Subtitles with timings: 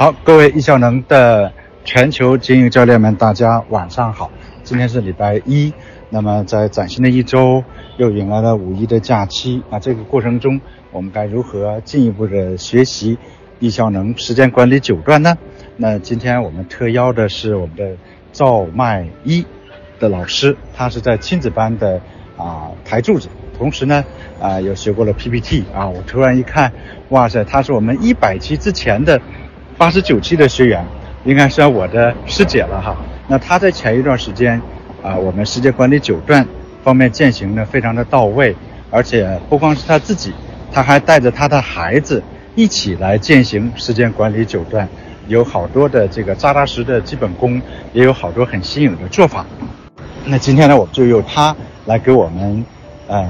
[0.00, 1.52] 好，各位易效能的
[1.84, 4.30] 全球经营教练们，大家晚上好。
[4.62, 5.74] 今天是礼拜一，
[6.08, 7.62] 那么在崭新的一周
[7.98, 9.78] 又迎来了五一的假期啊。
[9.78, 10.58] 这个过程中，
[10.90, 13.18] 我们该如何进一步的学习
[13.58, 15.36] 易效能时间管理九段呢？
[15.76, 17.94] 那今天我们特邀的是我们的
[18.32, 19.44] 赵麦一
[19.98, 22.00] 的老师，他是在亲子班的
[22.38, 23.28] 啊台柱子。
[23.58, 24.02] 同时呢，
[24.40, 26.72] 啊，又学过了 PPT 啊，我突然一看，
[27.10, 29.20] 哇塞，他是我们一百期之前的
[29.80, 30.84] 八十九期的学员，
[31.24, 32.94] 应该算我的师姐了哈。
[33.26, 34.60] 那她在前一段时间，
[35.02, 36.46] 啊，我们时间管理九段
[36.84, 38.54] 方面践行的非常的到位，
[38.90, 40.34] 而且不光是她自己，
[40.70, 42.22] 她还带着她的孩子
[42.54, 44.86] 一起来践行时间管理九段，
[45.28, 47.58] 有好多的这个扎扎实的基本功，
[47.94, 49.46] 也有好多很新颖的做法。
[50.26, 51.56] 那今天呢，我就由他
[51.86, 52.62] 来给我们。
[53.06, 53.26] 呃，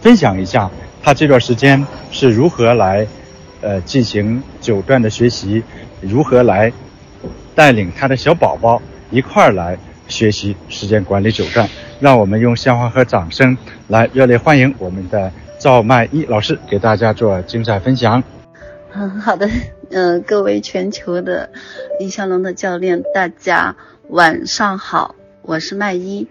[0.00, 0.68] 分享一下
[1.00, 3.06] 他这段时间是如何来，
[3.60, 5.62] 呃，进行九段的学习，
[6.00, 6.72] 如何来
[7.54, 11.68] 带领他的小宝宝一块儿来学习时间管理九段。
[12.00, 18.20] 让我们用鲜花和掌声来热烈欢迎我们的赵麦一老师，给大家做精彩分享。
[18.92, 19.48] 嗯，好的，
[19.90, 21.48] 嗯， 各位全球的
[22.00, 23.76] 李小龙的教练，大家
[24.08, 26.26] 晚上好，我是麦一。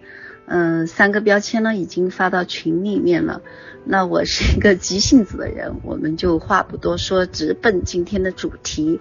[0.47, 3.41] 嗯，三个标签呢已经发到群里面了。
[3.83, 8.99] 那我是一个急性子的人，我们就话不多说，直奔今天的主题。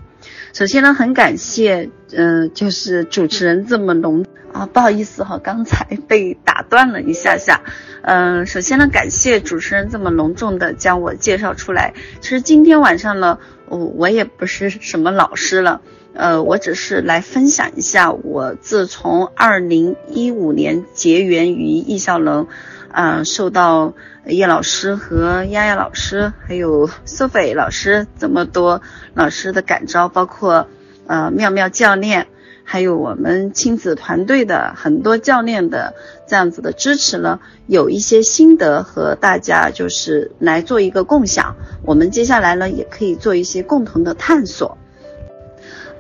[0.53, 7.63] 首先呢，很感谢，嗯，就是主持人这么隆啊，不好意思哈，刚才 被打断了一下下。
[8.03, 11.95] 嗯，首先呢，感谢主持人这么隆重的将我介绍出来。
[12.21, 15.81] 其实今天晚上呢，我我也不是什么老师了。
[16.15, 22.47] 呃，我只是来分享一下，我自从二零一五年结缘于易效能，
[22.93, 28.81] 啊，受到叶老师和丫丫老师，还有苏菲老师这么多
[29.13, 30.69] 老师的感召，包括
[31.09, 32.29] 呃妙妙教练，
[32.63, 35.95] 还有我们亲子团队的很多教练的
[36.29, 41.57] 这样子的支持呢，有一些心得和大家就是来做一个共享。
[41.85, 44.79] 我们接下来呢，也可以做一些共同的探索。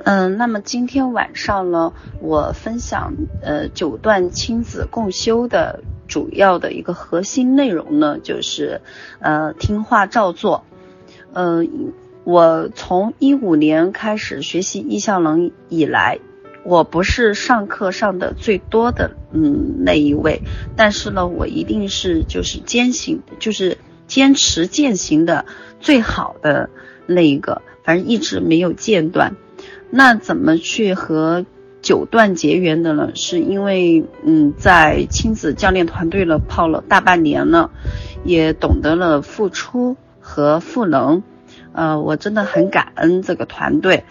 [0.04, 8.82] 嗯，那么今天晚上呢，我分享呃九段亲子共修的主要的一个核心内容呢，就是
[9.20, 10.62] 呃听话照做。
[11.32, 11.92] 嗯，
[12.24, 16.18] 我从一五年开始学习意向能以来，
[16.64, 20.42] 我不是上课上的最多的嗯那一位，
[20.76, 25.46] 但是呢，我一定是就是坚行就是坚持践行的
[25.80, 26.68] 最好的
[27.06, 29.34] 那一个，反正一直没有间断。
[29.90, 31.44] 那怎么去和
[31.82, 33.10] 九段结缘的呢？
[33.14, 37.70] 是因为，嗯，在亲子教练团队了泡了大半年了，
[38.24, 41.22] 也懂得了付出和赋能，
[41.72, 44.04] 呃，我真的很感恩这个团队。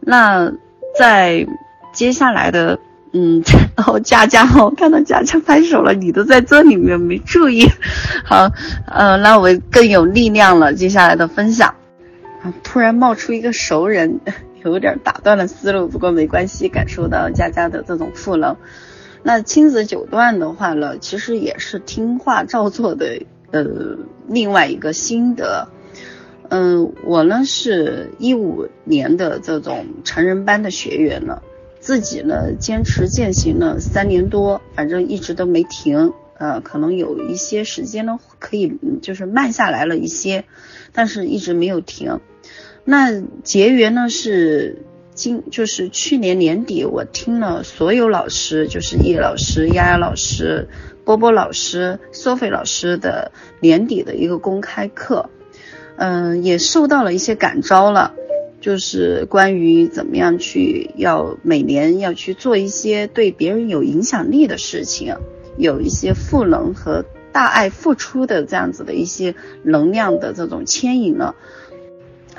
[0.00, 0.52] 那
[0.98, 1.46] 在
[1.92, 2.80] 接下来的，
[3.12, 3.42] 嗯，
[3.86, 7.64] 哦，佳佳，我看到佳佳拍手了，你都在这里面没注意，
[8.24, 8.50] 好，
[8.86, 10.74] 呃，那我更有力量了。
[10.74, 11.74] 接下来的分享，
[12.42, 14.20] 啊，突然冒出一个熟人。
[14.64, 18.56] 有点打断了思路，不过没关系，感受到佳佳的这种赋能。
[19.22, 23.64] 那亲子九段的话呢，其实也是听话照做的，呃，
[24.28, 25.68] 另外一个心得。
[26.48, 31.42] 嗯，我呢是一五年的这种成人班的学员了，
[31.78, 36.12] 自己呢坚持践行了三年多，反正一直都没停。
[36.38, 40.44] 呃，可能有一些时间呢可以就是慢下来了一些，
[40.92, 42.20] 但是一直没有停。
[42.84, 44.82] 那结缘呢是
[45.14, 50.68] 今就是去年年底，我听了所有老师，就是叶老师、丫丫老师、
[51.04, 55.28] 波波老师、索菲老师的年底的一个公开课，
[55.96, 58.14] 嗯，也受到了一些感召了，
[58.60, 65.16] 就是关于怎么样去要每年要去做一些对别人有影响力的事情，
[65.58, 71.36] 有一些赋能和大爱付出的这样子的一些能量的这种牵引了。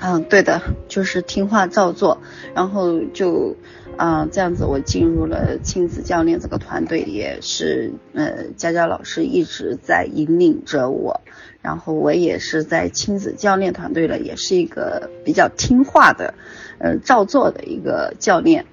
[0.03, 2.21] 嗯，对的，就是听话照做，
[2.55, 3.55] 然后就，
[3.97, 11.21] 啊，这样子我进入了亲子教练这个团队，也是，呃，佳佳老师一直在引领着我，
[11.61, 16.33] 然后我也是在亲子教练团队了，也是一个比较听话的，
[16.79, 18.65] 呃，照做的一个教练。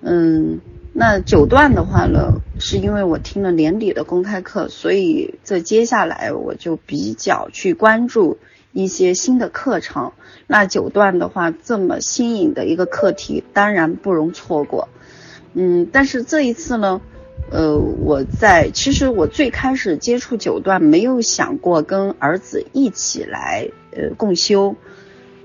[0.00, 0.60] 嗯，
[0.94, 8.38] 那九段的话呢，是因为我听了年底的公开课，所以这接下来我就比较去关注。
[8.74, 10.12] 一些新的课程，
[10.48, 14.88] 那九段的话，这么新颖的一个课题，当然不容错过。
[15.54, 17.00] 嗯，但是这一次呢，
[17.52, 24.74] 呃，我在其实我最开始接触九段，没有想过跟儿子一起来呃共修，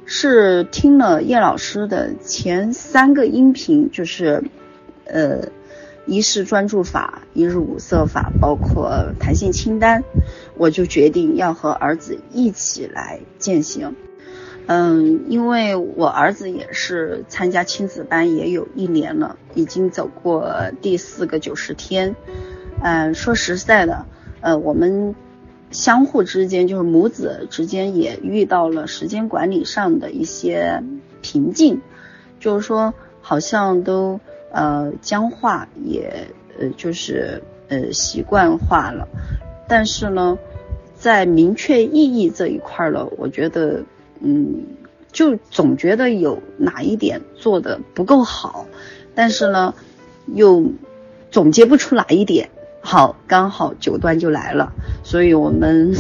[0.06, 4.44] 是听了叶老师的前三个音频，就是
[5.06, 5.50] 呃
[6.08, 10.04] 一是专注法、一日五色法，包括弹性清单，
[10.60, 13.96] 我就决定要和儿子一起来践行。
[14.68, 22.16] 嗯，因为我儿子也是参加亲子班也有一年了，已经走过第四个九十天。
[22.84, 24.06] 嗯，说实在的，
[24.42, 25.16] 呃，我们
[25.72, 30.84] 相互之间就是母子之间也遇到了时间管理上的一些
[31.22, 31.82] 瓶颈，
[32.40, 34.20] 就是说好像都
[34.52, 36.28] 呃僵化，也
[36.60, 39.08] 呃就是呃习惯化了。
[39.68, 40.38] 但是呢，
[41.00, 43.84] 在明确意义这一块了，我觉得。
[44.22, 44.66] 嗯，
[45.13, 48.66] 就总觉得有哪一点做的不够好，
[49.16, 49.74] 但是呢，
[50.25, 50.74] 又
[51.31, 52.50] 总结不出哪一点
[52.81, 54.74] 好，刚好九段就来了，
[55.06, 55.96] 所以我们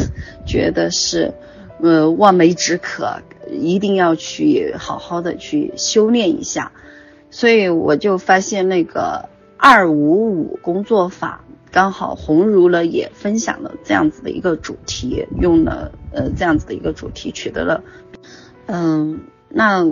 [0.45, 1.33] 觉得是
[1.81, 6.73] 呃望梅止渴，一定要去好好的去修炼一下，
[7.31, 17.83] 所以我就发现那个二五五工作法，刚好红如了也分享了这样子的一个主题，用了呃这样子的一个主题取得了。
[18.67, 19.85] 嗯，那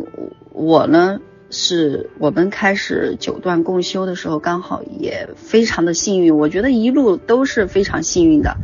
[0.52, 1.20] 我呢？
[1.50, 6.38] 是我们开始九段共修的时候，刚好也非常的幸运。
[6.38, 8.58] 我觉得一路都是非常幸运的，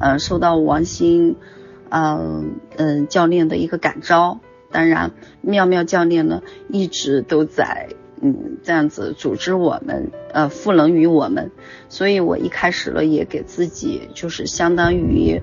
[0.00, 1.34] 呃，受到王鑫，
[1.90, 4.40] 嗯嗯教练的一个感召。
[4.70, 5.10] 当然，
[5.42, 7.90] 妙妙教练呢一直都在
[8.20, 11.50] 嗯这样子组织我们，呃赋能于我们。
[11.88, 15.40] 所以我一开始呢也给自己就是相当于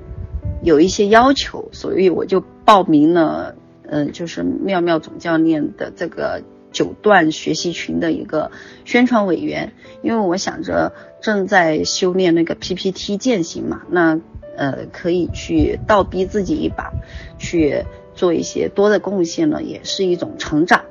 [0.63, 3.55] 有一些要求，所以我就报名了。
[3.89, 6.43] 嗯，就是妙妙总教练的这个
[6.73, 8.51] 九段学习群的一个
[8.83, 9.71] 宣传委员，
[10.01, 10.91] 因为我想着
[11.21, 14.19] 正在修炼那个 PPT 践行嘛，那
[14.57, 16.91] 呃可以去倒逼自己一把，
[17.37, 20.81] 去做一些多的贡献呢，也是一种成长。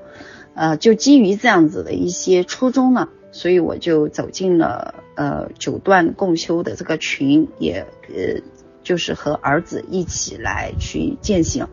[0.56, 8.40] 呃，就基于这样子的一些初衷呢，所以我就走进了呃九段共修的这个群，也呃
[8.82, 11.68] 就是和儿子一起来去践行。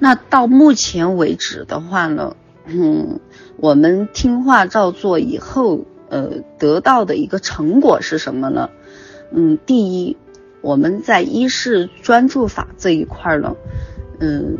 [0.00, 2.34] 那到目前为止的话呢，
[2.64, 3.20] 嗯，
[3.56, 8.68] 我们听话照做以后，呃，得到的一个成果是什么呢？
[9.30, 10.16] 嗯，第一，
[10.60, 13.54] 我们在一式专注法这一块呢，
[14.18, 14.56] 嗯，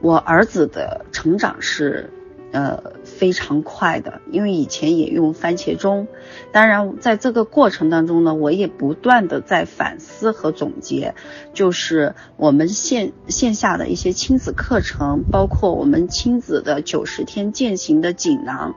[0.00, 2.10] 我儿子的成长是。
[2.56, 6.08] 呃，非常快的，因为以前也用番茄钟，
[6.52, 11.14] 当然在这个过程当中呢，我也不断的在反思和总结，
[11.52, 18.74] 就是我们线线下的一些亲子课程，包括我们亲子的九十天践行的锦囊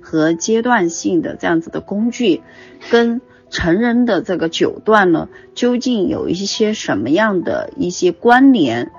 [0.00, 2.42] 和阶段性的这样子的工具，
[2.90, 8.90] 跟成人的这个九段呢，究竟有一些什么样的一些关联，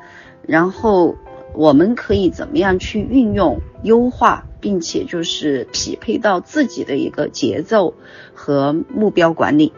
[0.47, 1.17] 然后。
[1.53, 7.93] 我们可以怎么样去运用、优化，并且就是匹配到自己的一个节奏
[8.33, 9.73] 和目标管理。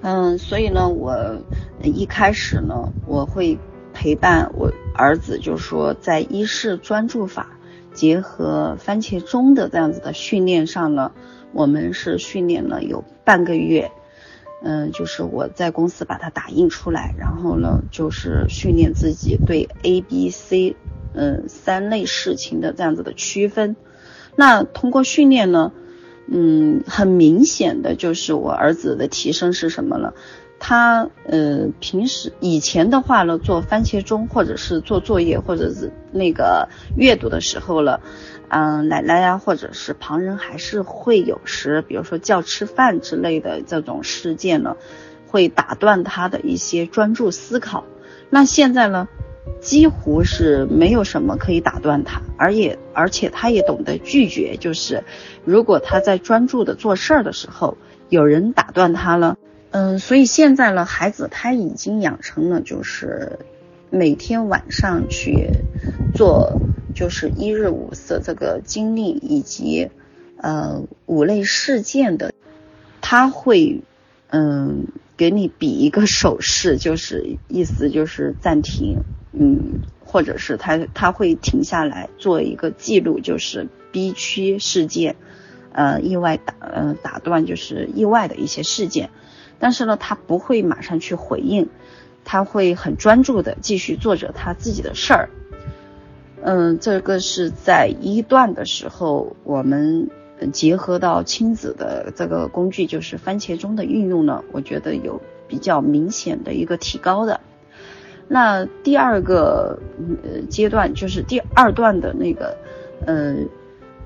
[0.00, 1.42] 嗯，所以呢，我
[1.82, 3.58] 一开始呢，我会
[3.92, 7.56] 陪伴我儿子，就是说在一式专注法
[7.94, 11.12] 结合番茄钟的这样子的训练上呢，
[11.52, 13.92] 我们是训练了有半个月。
[14.66, 20.74] 嗯，就是我在公司把它打印出来，然后呢，就是训练自己对 A、B、C，
[21.12, 23.76] 嗯，三类事情的这样子的区分。
[24.36, 25.70] 那通过训练呢，
[26.28, 30.14] 嗯，很明显的就是我儿子的提升是什么了？
[30.58, 38.00] 他呃，平时以前的话呢，做番茄钟或者是做作业或者是那个阅读的时候了。
[38.48, 44.76] 嗯，奶奶呀，或者是旁人，还是会有时，比如说叫吃饭之类的这种事件呢，
[45.26, 47.84] 会打断他的一些专注思考。
[48.30, 49.08] 那现在呢，
[49.60, 55.02] 几乎是没有什么可以打断他，而也而且他也懂得拒绝，就是
[55.44, 57.76] 如果他在专注的做事儿的时候，
[58.08, 59.36] 有人打断他了，
[59.70, 63.40] 嗯，所以现在呢，孩子他已经养成了就是
[63.90, 65.48] 每天晚上去
[66.14, 66.60] 做。
[66.94, 69.90] 就是一日五色这个经历以及
[70.36, 72.32] 呃五类事件的，
[73.00, 73.82] 他会
[74.28, 74.86] 嗯
[75.16, 78.98] 给你比一个手势，就是意思就是暂停，
[79.32, 85.16] 嗯，或者是他他会停下来做一个记录，就是 B 区事件，
[85.72, 89.10] 呃意外打呃打断就是意外的一些事件，
[89.58, 91.68] 但是呢他不会马上去回应，
[92.24, 95.30] 他会很专注的继续做着他自己的事儿。
[96.46, 100.10] 嗯，这个是在一段的时候，我们
[100.52, 107.40] 结合到亲子的这个工具，就是番茄钟的运用呢，我觉得有比较明显的一个提高的。
[108.28, 109.78] 那第二个
[110.22, 112.58] 呃阶段就是第二段的那个
[113.06, 113.36] 呃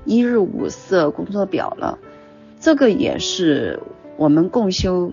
[0.05, 1.99] 一日五色工作表了，
[2.61, 3.81] 这个也是
[4.15, 5.11] 我们共修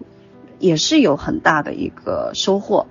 [0.61, 2.87] 也是有很大的一个收获。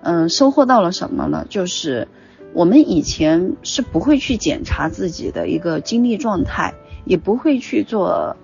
[0.00, 1.44] 嗯，收获到了什么呢？
[1.50, 2.08] 就是
[2.52, 8.36] 我们以前是不会去检查自己的一个精力状态，也不会去做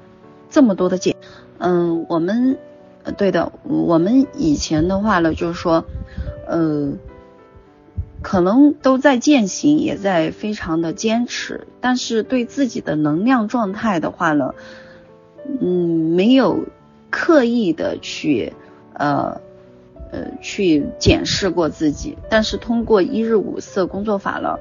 [0.49, 1.17] 这么多的检。
[1.59, 2.57] 嗯，我们，
[3.17, 5.85] 对的，我们以前的话呢，就是说，
[6.47, 6.93] 呃，
[8.23, 14.55] 可能都在践行，也在非常的坚持，但是对自己的能量状态的话呢，
[15.61, 16.65] 嗯，没有
[17.11, 18.53] 刻意的去，
[18.95, 19.41] 呃。
[20.13, 24.61] 呃，去检视过自己，但是通过一日五色工作法了，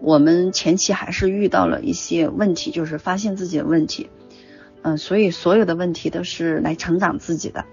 [0.00, 4.08] 我们前期还是遇到了一些问题，就是发现自己的问题，
[4.82, 7.66] 嗯，所以所有的问题都是来成长自己的。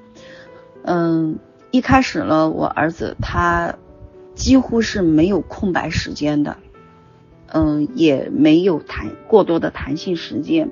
[0.83, 1.39] 嗯，
[1.71, 3.75] 一开始呢，我儿子他
[4.35, 6.57] 几乎是没有空白时间的，
[7.47, 10.69] 嗯，也没有弹过多的弹性时间。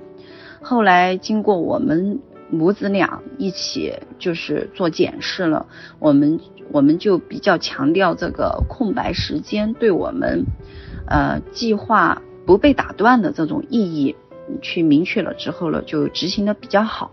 [0.61, 2.19] 后来经过我们。
[2.53, 5.65] 母子俩一起就是做检视了，
[5.97, 6.39] 我们
[6.71, 10.45] 我们就比较强调这个空白时间对我们，
[11.07, 14.15] 呃，计划不被打断的这种意义，
[14.61, 17.11] 去明确了之后呢，就执行的比较好。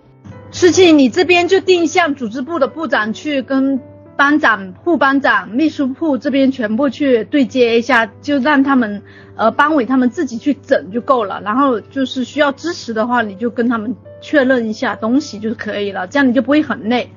[0.51, 3.81] 事情你这边就定向组织部的部长去跟
[4.17, 9.03] 班长、副班长、秘书部这边全部去对接一下，就让他们
[9.37, 11.41] 呃班委他们自己去整就够了。
[11.43, 13.97] 然后就是需要支持的话，你就跟他们。
[14.21, 17.11] 确认一下东西就可以了，这样你就不会很累。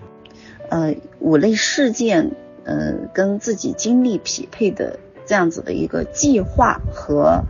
[0.70, 2.32] 呃，五类事件，
[2.64, 7.44] 呃，跟自己精力匹配的这样子的一个计划和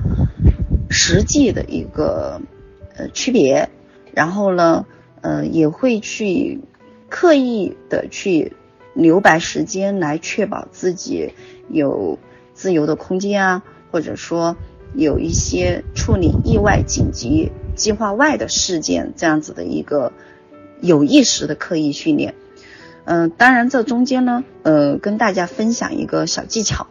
[0.89, 2.41] 实际的一个
[2.97, 3.69] 呃区别，
[4.13, 4.85] 然后呢，
[5.21, 6.59] 呃，也会去
[7.09, 8.53] 刻意的去
[8.93, 11.33] 留白时间来确保自己
[11.69, 12.19] 有
[12.53, 14.57] 自由的空间啊，或者说
[14.95, 17.51] 有一些处理意外紧急。
[17.75, 20.11] 计划外的事件，这样子的一个
[20.81, 22.35] 有意识的刻意训练。
[23.05, 26.87] 嗯，当然这中间呢，呃，跟大家分享一个小技巧。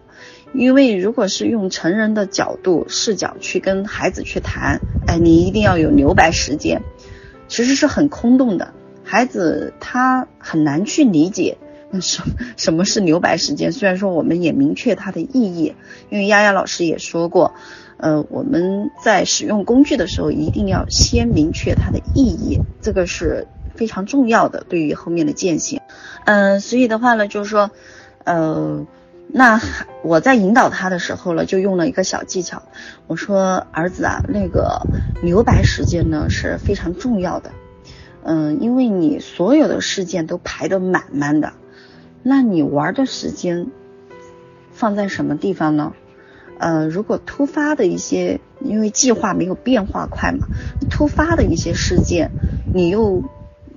[0.55, 6.83] 因为如果是用成人的角度视角去跟孩子去谈，哎，你一定要有留白时间，
[7.49, 11.57] 其实是很空洞的，孩子他很难去理解
[12.03, 12.23] 什
[12.59, 13.73] 什么是留白时间。
[13.73, 15.75] 虽然说我们也明确它的意义，
[16.11, 17.55] 因为丫丫老师也说过。
[18.03, 25.81] 呃，我们在使用工具的时候，一定要先明确它的意义，这个是非常重要的，对于后面的践行。
[26.25, 27.71] 嗯，所以的话呢，就是说，
[28.25, 28.85] 呃，
[29.29, 29.61] 那
[30.03, 32.65] 我在引导他的时候呢，就用了一个小技巧，
[33.07, 34.83] 我说儿子啊，那个
[35.23, 37.53] 留白时间呢是非常重要的，
[38.25, 41.53] 嗯，因为你所有的事件都排得满满的，
[42.25, 43.69] 那你玩的时间
[44.73, 45.93] 放在什么地方呢？
[46.63, 50.47] 呃，如果突发的一些，因为计划没有变化快嘛，
[50.89, 52.31] 突发的一些事件，
[52.73, 53.25] 你又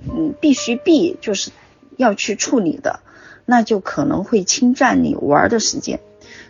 [0.08, 1.50] 嗯必须必就是
[1.96, 3.00] 要去处理的，
[3.44, 5.98] 那就可能会侵占你玩的时间。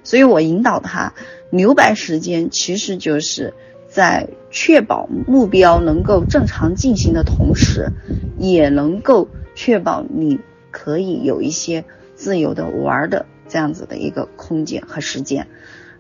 [0.05, 1.15] 所以我引导他
[1.51, 3.55] 留白时间，其实就是
[3.89, 7.93] 在确保目标能够正常进行的同时，
[8.39, 10.39] 也能够确保你
[10.71, 15.47] 可以有一些自由的玩的这样子的一个空间和时间。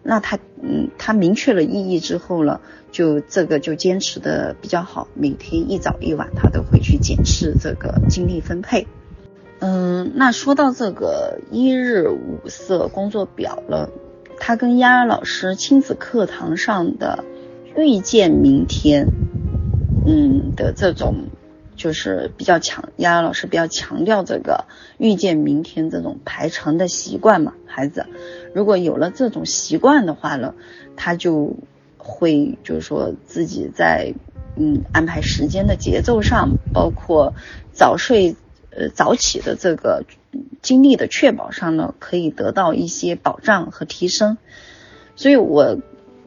[0.06, 2.60] 那他嗯，他明确了意义之后呢，
[2.92, 8.86] 就这个就坚持的比较好，每天一早一晚他都会去检视这个精力分配。
[9.58, 13.90] 嗯，那说到这个一日五色工作表了，
[14.38, 17.24] 他跟丫丫老师亲子课堂上的
[17.76, 19.08] 遇见明天，
[20.06, 21.26] 嗯的这种。
[21.76, 24.64] 就是比较强，丫丫老师比较强调这个
[24.96, 27.52] 遇见明天这种排程的习惯嘛。
[27.66, 28.06] 孩子
[28.56, 30.54] 如果有了这种习惯的话呢，
[30.96, 31.56] 他就
[31.98, 34.14] 会就是说自己在
[34.56, 37.34] 嗯安排时间的节奏上，包括
[37.72, 38.34] 早睡
[38.70, 40.04] 呃早起的这个
[40.62, 44.38] 精力的确保上呢，可以得到一些保障和提升。
[45.16, 45.78] 所以我。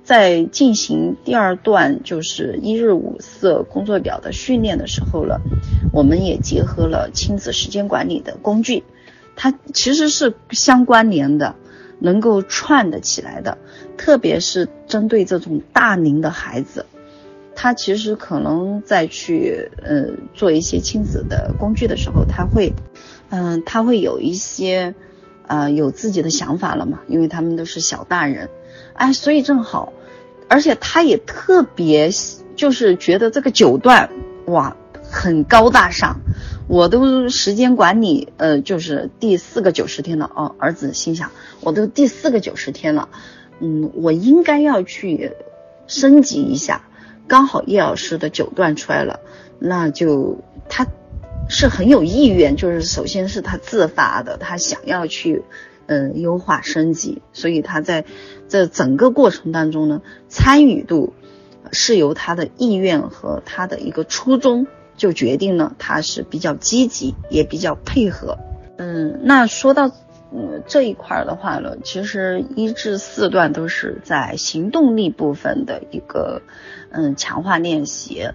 [0.02, 5.40] 在进行第二段就是一日五色工作表的训练的时候了，
[5.94, 8.84] 我们也结合了亲子时间管理的工具，
[9.36, 11.54] 它其实是相关联的，
[12.00, 13.58] 能够串得起来的。
[13.98, 16.86] 特别是针对这种大龄的孩子，
[17.56, 22.74] 他其实可能在去呃做一些亲子的工具的时候，他会
[23.30, 24.96] 嗯他会有一些
[25.48, 28.50] 呃有自己的想法了嘛，因为他们都是小大人，
[28.94, 29.94] 哎，所以正好。
[30.52, 32.10] 而且他也特别，
[32.56, 34.10] 就是觉得这个九段
[34.48, 34.76] 哇
[35.12, 36.22] 很高大上，
[36.68, 40.56] 我都时间管理，呃，就是第四个九十天了哦。
[40.60, 43.10] 儿子心想，我都第四个九十天了，
[43.60, 45.34] 嗯，我应该要去
[45.88, 46.84] 升级一下。
[47.28, 49.20] 刚好叶老师的九段出来了，
[49.60, 50.88] 那就他
[51.50, 55.44] 是很有意愿，就是首先是他自发的，他想要去
[55.88, 58.06] 嗯优化升级，所以他在
[58.48, 61.14] 这整个过程当中呢，参与度
[61.72, 64.68] 是由他的意愿和他的一个初衷。
[65.00, 68.38] 就决定了他是比较积极，也比较配合。
[68.78, 69.88] 嗯，那说到
[70.32, 76.42] 嗯这一块的话呢，其实一至四段都是在行动力部分的一个
[76.92, 78.30] 嗯强化练习，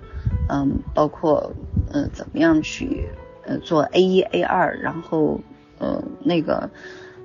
[0.48, 1.52] 嗯，包括
[1.92, 3.08] 嗯怎么样去
[3.46, 5.40] 呃做 A 一 A 二，然后
[5.78, 6.70] 呃那个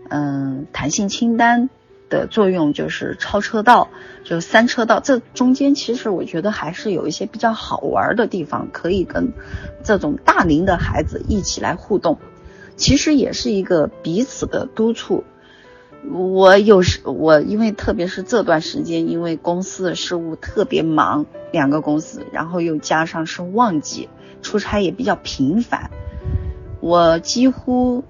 [0.09, 1.69] 嗯弹性清单。
[2.09, 3.89] 的作用就是超车道，
[4.23, 9.31] 就是三车道，这中间其实我觉得还是有一些比较好玩的地方，可以跟
[9.83, 12.17] 这种大龄的孩子一起来互动，
[12.75, 15.23] 其实也是一个彼此的督促。
[16.11, 24.09] 我有时我因为特别是这段时间，因为公司的事务特别忙，两个公司，然后又加上是旺季，
[24.41, 25.91] 出差也比较频繁，
[26.79, 28.05] 我几乎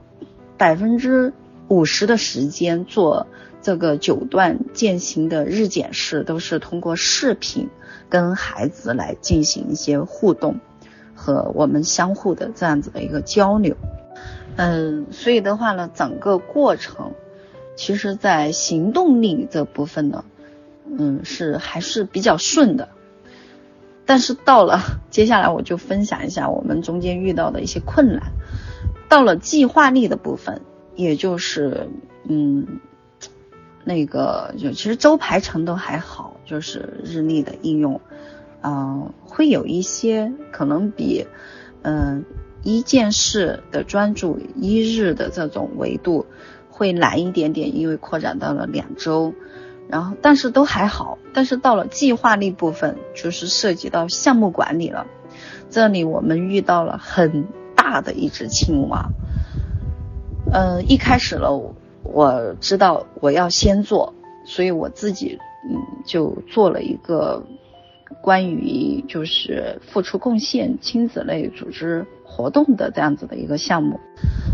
[0.55, 1.33] 百分之
[1.67, 3.27] 五十的时间做。
[3.61, 7.69] 这个九段践行的日检式都是通过视频
[8.07, 10.59] 跟孩子来进行一些互动
[11.13, 13.75] 和我们相互的这样子的一个交流，
[14.55, 17.11] 嗯，所以的话呢，整个过程
[17.75, 20.23] 其实在行动力这部分呢，
[20.97, 22.87] 嗯，是还是比较顺的，
[24.05, 28.31] 但是到了接下来我就分享一下我们中间遇到的一些困难，
[29.09, 30.61] 到了计划力的部分，
[30.95, 31.89] 也就是
[32.23, 32.65] 嗯。
[33.83, 38.01] 那个就其实周排程都还好，就是日历的应用，
[38.61, 41.25] 嗯，会有一些可能比
[41.81, 42.25] 嗯
[42.61, 46.25] 一件事的专注一日的这种维度
[46.69, 49.33] 会难一点点，因为扩展到了两周，
[49.87, 55.07] 然后但是都还好，但是到了计划力部分，就是涉及到项目管理了，
[55.69, 59.09] 这里我们遇到了很大的一只青蛙，
[60.51, 61.73] 嗯，一开始了。
[62.11, 64.13] 我知道我要先做，
[64.45, 65.37] 所以我自己
[65.69, 67.43] 嗯就做了一个
[68.21, 73.99] 关于就是付出贡献亲子类组织活动的这样子的一个项目。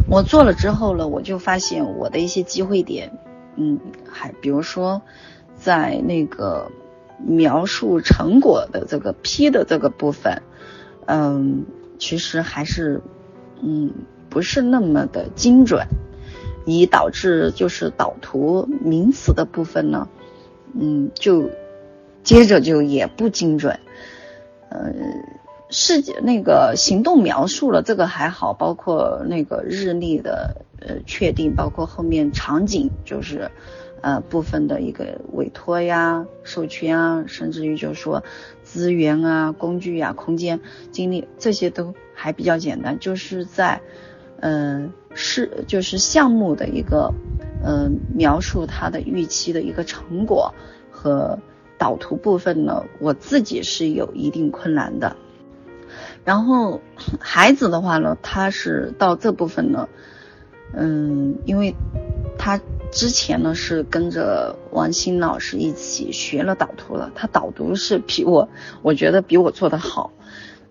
[0.09, 3.17] 我做了之后呢，我就发现我的一些机会点，
[3.55, 5.01] 嗯，还比如说
[5.55, 6.69] 在那个
[7.17, 10.41] 描述成果的这个 P 的这个部分，
[11.05, 11.65] 嗯，
[11.97, 13.01] 其实还是
[13.61, 13.93] 嗯
[14.29, 15.87] 不是那么的精准。
[16.65, 20.07] 以导致就是导图名词的部分呢，
[20.73, 21.49] 嗯，就
[22.23, 23.79] 接着就也不精准，
[24.69, 24.93] 呃，
[25.69, 33.51] 是那个行动描述了这个还好，包括那个日历的呃确定，包括后面场景就是
[34.01, 38.23] 呃部分的一个委托呀、授权啊，甚至于就是说
[38.63, 43.81] 资源啊、工具呀、空间、精力这些都还比较简单，就是在
[44.39, 44.91] 嗯。
[45.17, 47.13] 是，就是项目的一个，
[47.63, 50.53] 嗯，描述它的预期的一个成果
[50.91, 51.39] 和
[51.77, 55.15] 导图部分呢，我自己是有一定困难的。
[56.25, 56.81] 然后
[57.17, 59.87] 孩子的话呢，他是到这部分呢，
[60.73, 61.73] 嗯，因为
[62.37, 62.59] 他
[62.91, 68.49] 之前呢是跟着王鑫老师一起学了导图了，他导图是比我，
[68.81, 70.11] 我觉得比我做的好，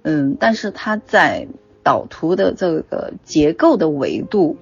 [0.02, 1.48] 嗯，但是他在。
[1.84, 4.56] 导图的这个结构的维度，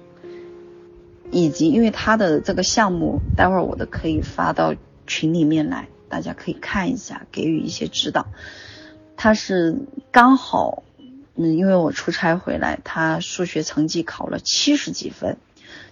[1.31, 4.75] 以及因为它的这个项目，待会儿我都可以发到
[5.07, 8.27] 群里面来，大家可以看一下，给予一些指导。
[9.15, 9.77] 他是
[10.11, 10.83] 刚好，
[11.37, 15.37] 嗯，因为我出差回来，他数学成绩考了七十几分。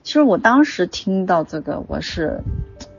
[0.03, 2.41] 其实我当时听到这个，我是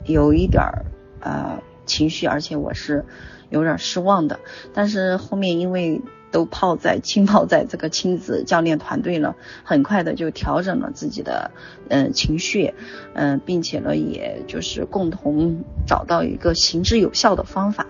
[0.05, 0.85] 有一点儿
[1.19, 3.05] 呃情绪，而且我是
[3.51, 4.39] 有点失望的。
[4.73, 6.01] 但是后面因为。
[6.33, 11.51] 都泡在浸泡在这个亲子教练团队了，很快的就调整了自己的
[11.89, 12.73] 嗯情绪，
[13.13, 17.85] 嗯，并且呢，也就是共同找到一个行之有效的方法，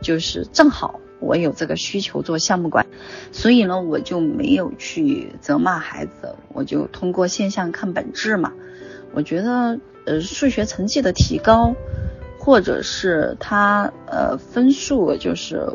[0.00, 2.86] 就是正好我有这个需求做项目管，
[3.30, 8.54] 所以呢，我就没有去责骂孩子，我就通过现象看本质嘛。
[9.12, 11.74] 我觉得呃数学成绩的提高，
[12.38, 15.68] 或者是他呃分数就是。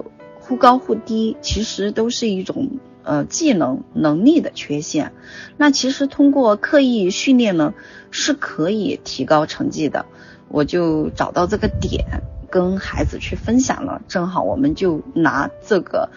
[0.47, 5.11] 忽高忽低，其实都是一种呃技能能力的缺陷。
[5.57, 7.73] 那其实通过刻意训练呢，
[8.11, 10.05] 是可以提高成绩的。
[10.47, 14.01] 我就找到这个点，跟孩子去分享了。
[14.07, 16.09] 正好我们就拿这个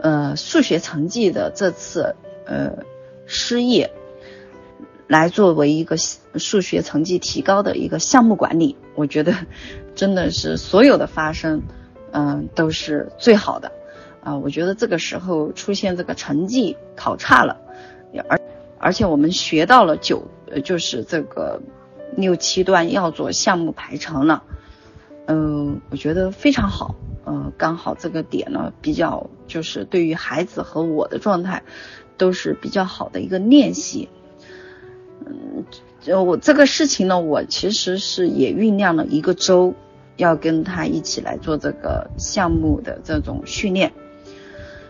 [0.00, 2.78] 呃数学成绩的这次呃
[3.26, 3.92] 失业，
[5.06, 9.32] 来作为一个数学成绩提高的一个项目管理，我觉得
[9.94, 11.62] 真的是所有的发生，
[12.12, 13.72] 嗯，都是最好的。
[14.20, 17.56] 啊，我觉得这个时候出现这个成绩考差了，
[18.28, 18.40] 而
[18.78, 21.62] 而且我们学到了九，呃，就是这个
[22.16, 24.42] 六七段要做项目排程了，
[25.26, 31.62] 嗯，我觉得非常好，嗯，刚好这个点呢比较就是对于孩子和我的状态
[32.18, 34.08] 都是比较好的一个练习，
[35.24, 35.64] 嗯，
[36.26, 39.74] 我这个事情呢，我其实是也酝酿了一个周，
[40.18, 43.94] 要跟他一起来做这个项目的这种训练。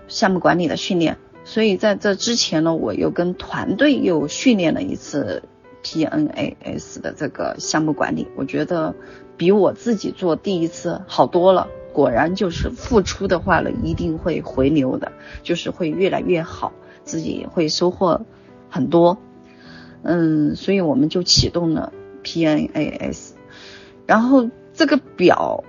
[0.09, 5.43] 项目管理的训练，所以在这之前呢，我又跟团队又训练了一次
[5.85, 8.95] PNAS 的这个项目管理，我觉得
[9.37, 11.69] 比我自己做第一次好多了。
[11.93, 15.13] 果然就是付出的话呢，一定会回流的，
[15.43, 16.73] 就是会越来越好，
[17.05, 18.25] 自己会收获
[18.71, 19.19] 很多。
[20.03, 23.33] 嗯，所以我们就启动了 PNAS，
[24.07, 25.65] 然后这个表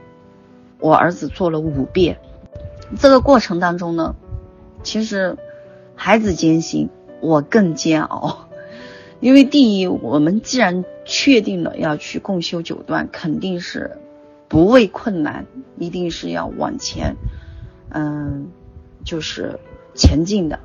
[0.80, 2.19] 我儿子做了五遍，
[3.00, 4.15] 这个过程当中呢。
[4.84, 5.36] 其实，
[5.95, 8.48] 孩子艰辛，我更煎熬。
[9.19, 13.98] 因为第一，我们既然确定了要去共修九段，肯定是
[14.48, 15.48] 不畏困难，
[15.80, 17.15] 一定是要往前，
[17.89, 18.52] 嗯，
[19.04, 19.60] 就是
[19.95, 20.60] 前进的。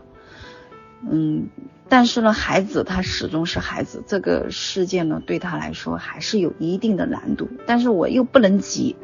[1.11, 1.49] 嗯，
[1.89, 7.49] 但是呢，孩子他始终是孩子，这个事件呢，对他来说还是有一定的难度。
[7.67, 8.97] 但是我又不能急，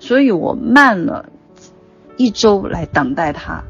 [0.00, 1.30] 所以我慢了
[2.16, 3.62] 一周来等待他。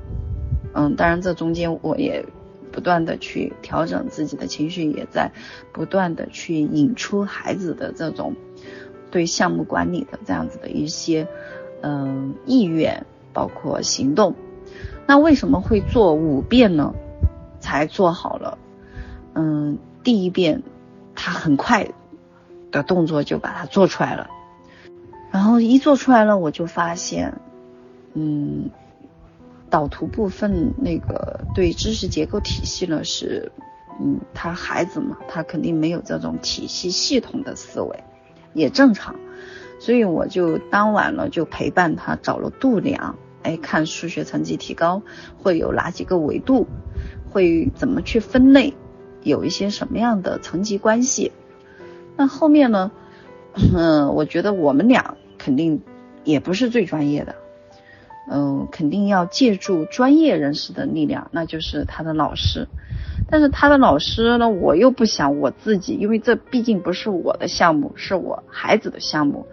[0.74, 2.24] 嗯，当然，这中间我也
[2.70, 5.30] 不断的去调整自己的情绪，也在
[5.72, 8.34] 不断的去引出孩子的这种
[9.10, 11.26] 对项目管理的这样子的一些
[11.82, 14.34] 嗯意愿，包括行动。
[15.06, 16.94] 那为什么会做五遍呢？
[17.62, 18.58] 才做好了。
[19.32, 20.62] 嗯，第一遍
[21.14, 21.88] 他很快
[22.70, 24.28] 的动作就把它做出来了，
[25.30, 27.40] 然后一做出来了，我就发现，
[28.12, 28.68] 嗯。
[29.70, 33.50] 导图部分那个对知识结构体系呢是，
[33.98, 38.04] 嗯，他孩子嘛，他肯定没有这种体系系统的思维，
[38.52, 39.16] 也正常，
[39.80, 45.00] 所以我就当晚了就陪伴他找了度量，哎，看数学成绩提高
[45.42, 46.66] 会有哪几个维度，
[47.32, 48.74] 会怎么去分类，
[49.22, 51.32] 有一些什么样的层级关系。
[52.16, 52.92] 那后面呢，
[53.74, 55.80] 嗯，我觉得我们俩肯定
[56.24, 57.34] 也不是最专业的。
[58.30, 62.68] 嗯，肯定要借助专业人士的力量，那就是他的老师。
[63.28, 69.46] 但是他的老师呢，我又不想我自己，因为这毕竟不是我的项目，是我孩子的项目，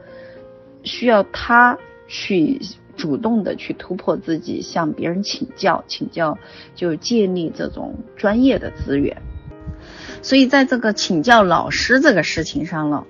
[0.83, 2.59] 需要他去
[2.99, 6.37] 主动的去突破自己，向别人请教，请教
[6.75, 9.23] 就建立这种专业的资源。
[10.21, 13.07] 所以在这个请教老师这个事情上了，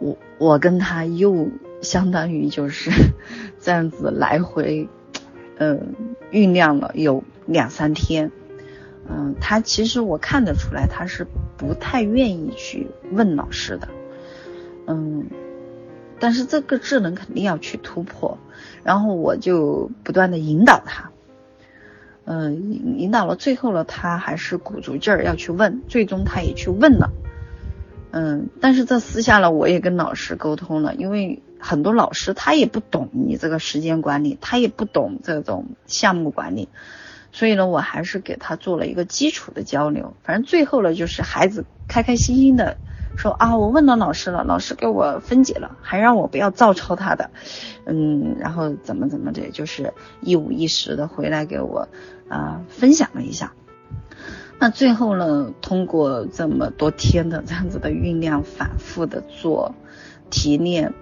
[0.00, 1.48] 我我跟他又。
[1.82, 2.92] 相当于就是
[3.58, 4.88] 这样子来回，
[5.58, 5.96] 嗯，
[6.30, 8.30] 酝酿了有两三天，
[9.10, 13.88] 嗯，他其实我看得出来他是不太愿意去问老师的，
[14.86, 15.26] 嗯，
[16.22, 18.38] 但是这个智能肯定要去突破，
[18.84, 21.10] 然后我就不断的引导他，
[22.24, 27.10] 嗯，引导了最后呢，他还是鼓足劲儿要去问，最终他也去问了，
[28.12, 31.42] 嗯，但是这私下呢，我也跟老师沟通了，因为。
[31.64, 36.68] 很多老师他也不懂你这个时间管理，他也不懂这种项目管理，
[37.30, 40.16] 所以呢，我还是给他做了一个基础的交流。
[40.24, 42.78] 反正最后呢，就是孩子开开心心的
[43.16, 47.30] 说啊，我问了老师了，老师给我分解了，还让我不要照抄他的，
[47.84, 51.88] 嗯，然后怎么怎么的，就是一五一十的回来给我
[52.28, 53.52] 啊分享了一下。
[54.58, 59.74] 那最后呢，通过这么多天的 这样子的酝酿，反复的做
[60.30, 60.94] 提炼。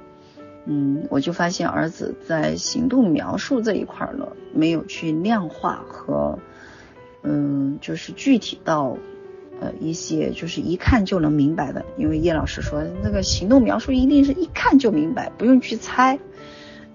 [0.66, 6.38] 嗯，我就发现儿子在行动描述这一块呢，没有去量化和，
[7.22, 8.96] 嗯，就是具体到，
[9.60, 11.84] 呃，一些就是一看就能明白的。
[11.96, 16.18] 因为叶老师说，那个行动描述一定是一看就明白，不用去猜，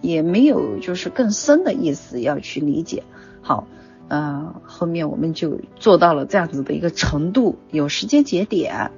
[0.01, 3.03] 也没有就是更深的意思要去理解。
[3.41, 3.67] 好，
[4.07, 8.91] 呃，后面我们就做到了这样子的一个程度，有时间节点，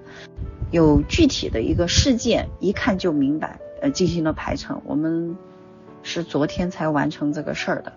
[0.72, 3.60] 有具体的一个事件，一看就明白。
[3.80, 5.38] 呃，进行了排程，我们
[6.02, 7.94] 是昨天才完成这个事儿的，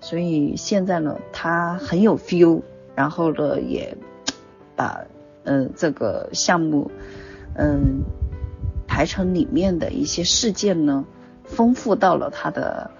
[0.00, 2.62] 所以现在呢，他很有 feel，
[2.96, 3.96] 然后呢，也
[4.76, 5.04] 把
[5.44, 6.90] 嗯这个项目
[7.54, 8.04] 嗯
[8.86, 11.04] 排程里面的一些事件呢，
[11.44, 12.90] 丰富到了他的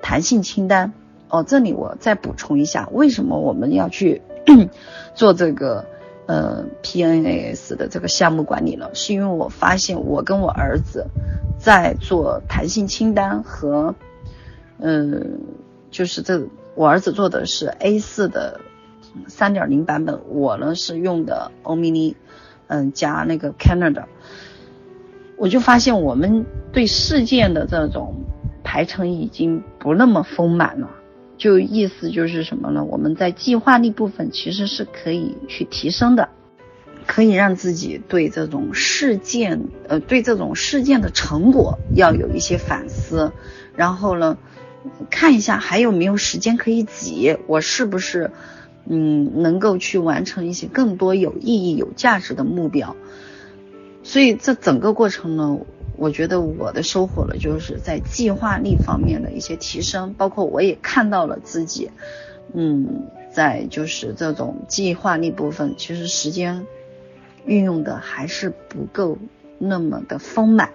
[0.00, 0.92] 弹性清单。
[1.28, 4.22] 哦，这里我再补充一下，为什么我们要去
[5.16, 5.86] 做这个？
[6.24, 11.08] 呃 PNAS 的这个项目管理了，是因为我发现我跟我儿子
[11.58, 13.96] 在做弹性清单和，
[14.78, 15.40] 嗯，
[15.90, 18.60] 就是这我儿子做的是 A 四的
[19.28, 22.16] 三点零版本，我呢是用的欧米尼，
[22.66, 24.04] 嗯，加那个 Canada，
[25.36, 28.24] 我就发现我们对事件的这种
[28.62, 30.90] 排程已经不那么丰满了。
[31.38, 32.84] 就意思就是什么呢？
[32.84, 36.28] 我们在计划力部分其实是可以去提升的，
[37.04, 43.32] 可以让自己对这种事件，呃，对这种事件的成果要有一些反思，
[43.74, 44.38] 然后呢，
[45.10, 48.30] 看一下还有没有时间可以挤，我是不是，
[48.86, 52.96] 嗯，能够去完成一些更多有意义、有价值的目标。
[54.02, 55.58] 所以这整个过程呢。
[55.98, 61.90] 我觉得我的收获了，就是在计划力方面的一些提升，包括我也看到了自己，
[62.54, 66.66] 嗯，在就是这种计划力部分，其实时间
[67.44, 69.18] 运用的还是不够
[69.58, 70.70] 那么的丰满，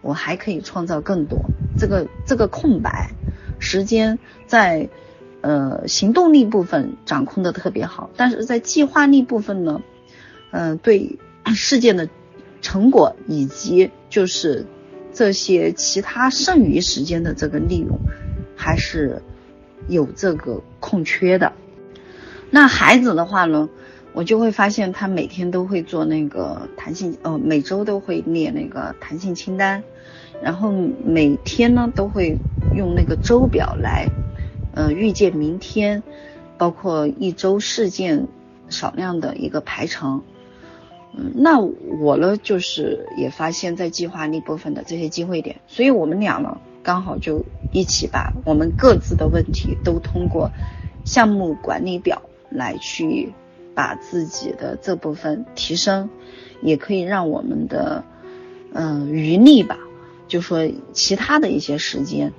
[0.00, 1.40] 我还可以创造更多。
[1.76, 3.10] 这个这个空白
[3.58, 4.88] 时间在
[5.44, 9.82] 呃行动力部分掌控的特别好，但是在计划力部分呢，
[10.50, 11.18] 嗯，对
[11.54, 12.08] 事件的。
[12.64, 14.64] 成果以及就是
[15.12, 17.98] 这些其他剩余时间的这个利用，
[18.56, 19.20] 还是
[19.86, 21.52] 有这个空缺的。
[22.48, 23.68] 那孩子的话呢，
[24.14, 29.82] 我就会发现他每天都会做那个弹性，呃，每周都会列那个弹性清单，
[30.42, 30.72] 然后
[31.04, 32.38] 每天呢都会
[32.74, 34.08] 用那个周表来，
[34.74, 36.02] 呃，预见明天，
[36.58, 38.26] 包括一周事件
[38.68, 40.22] 少量的一个排程。
[41.16, 50.50] 嗯，那我呢，就是也发现，在计划那部分的这些机会点，所以我们俩呢，刚好就一起把我们各自的问题都通过
[51.04, 53.32] 项目管理表来去
[53.76, 56.10] 把自己的这部分提升，
[56.62, 58.04] 也可以让我们的
[58.72, 59.78] 嗯余力吧，
[60.26, 62.32] 就说其他的一些时间，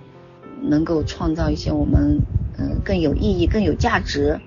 [0.67, 2.19] 能够创造一些我们
[2.57, 4.39] 嗯更有意义、更有价值，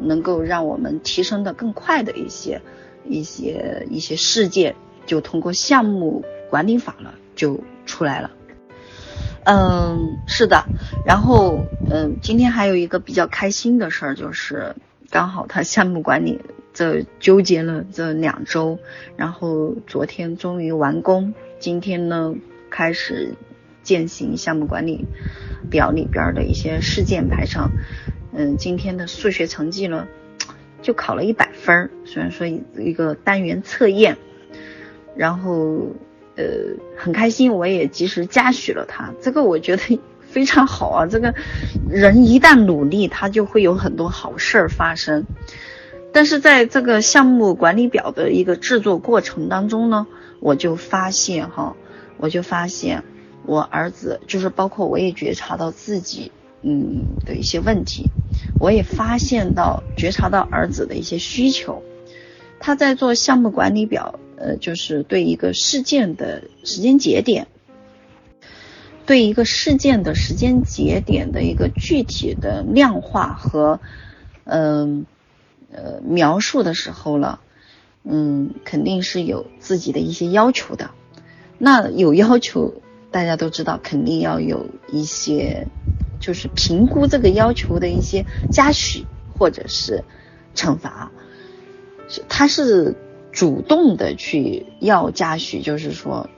[0.00, 2.60] 能够让我们提升的更快的一些。
[3.08, 4.74] 一些一些事件
[5.06, 8.32] 就通过项目管理法了就出来了，
[9.44, 10.64] 嗯，是的，
[11.06, 14.74] 然后嗯，今天还有一个比较开心的事儿，就是
[15.08, 16.40] 刚好他项目管理
[16.74, 18.80] 这纠结了这两周，
[19.16, 22.34] 然后昨天终于完工，今天呢
[22.70, 23.36] 开始
[23.84, 25.06] 践行项目管理
[25.70, 27.70] 表里边的一些事件排程，
[28.32, 30.06] 嗯，今天的数学成绩呢。
[30.82, 34.16] 就考了一百分儿，虽然说一个单元测验，
[35.16, 35.96] 然后
[36.36, 36.44] 呃
[36.96, 39.98] 很开心，我也及时嘉许了他，这个我觉得
[40.30, 41.06] 非常好啊。
[41.06, 41.34] 这个
[41.88, 45.24] 人一旦努力，他就会有很多好事儿发生。
[46.12, 50.06] 但是在这个项目管理表的一个制作过程当中呢，
[50.38, 51.74] 我就发现哈，
[52.18, 53.02] 我就发现
[53.46, 56.32] 我儿子就是包括我也觉察到自己
[56.62, 58.10] 嗯的一些问题。
[58.58, 61.82] 我也发现到、觉察到儿子的一些需求，
[62.58, 67.48] 他在做项目管理表，呃，就是对一个事件的时间节点，
[69.04, 73.80] 对一个事件的时间节点的一个具体的量化和，
[74.44, 75.06] 嗯，
[75.70, 77.40] 呃，描述的时候了，
[78.04, 80.90] 嗯，肯定是有自己的一些要求的。
[81.58, 82.82] 那有要求，
[83.16, 85.66] 大家都知道，肯定要有一些。
[86.18, 89.04] 就是评估这个要求的一些嘉许
[89.38, 90.02] 或者是
[90.54, 91.12] 惩罚，
[92.08, 92.96] 是他是
[93.32, 96.28] 主动的去要嘉许，就是说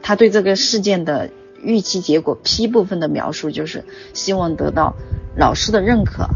[0.00, 4.94] 他对这个事件的预期结果 P 部分的描述，就是希望得到
[5.36, 6.28] 老师的认可、